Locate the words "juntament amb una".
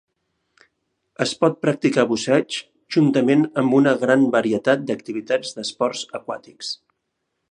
2.97-3.95